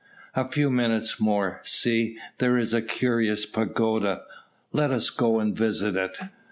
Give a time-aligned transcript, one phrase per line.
[0.33, 1.59] "A few minutes more.
[1.61, 4.23] See, there is a curious pagoda,
[4.71, 6.17] let us go and visit it."